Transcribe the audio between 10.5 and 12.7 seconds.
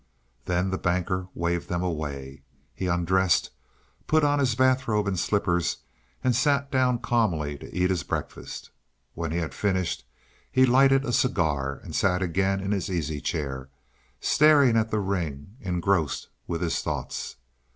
he lighted a cigar and sat again